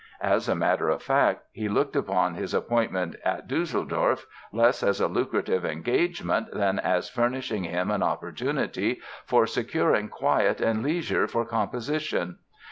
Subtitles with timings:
[0.23, 5.07] As a matter of fact, he looked upon his appointment at Düsseldorf less as a
[5.07, 12.39] lucrative engagement than as furnishing him an opportunity "for securing quiet and leisure for composition".